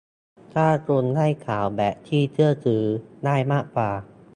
[0.53, 2.83] ถ้าคุณได้ข่าวแบบที่เชื่อถือ
[3.25, 3.91] ได้มากว่า